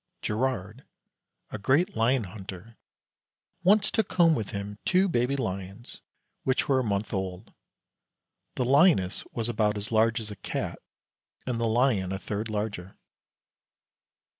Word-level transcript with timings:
Girard, 0.23 0.83
a 1.51 1.59
great 1.59 1.95
lion 1.95 2.23
hunter, 2.23 2.75
once 3.61 3.91
took 3.91 4.11
home 4.13 4.33
with 4.33 4.49
him 4.49 4.79
two 4.83 5.07
baby 5.07 5.35
lions 5.35 6.01
which 6.41 6.67
were 6.67 6.79
a 6.79 6.83
month 6.83 7.13
old. 7.13 7.53
The 8.55 8.65
lioness 8.65 9.23
was 9.31 9.47
about 9.47 9.77
as 9.77 9.91
large 9.91 10.19
as 10.19 10.31
a 10.31 10.35
cat 10.37 10.79
and 11.45 11.59
the 11.59 11.67
lion 11.67 12.11
a 12.11 12.17
third 12.17 12.49
larger. 12.49 12.97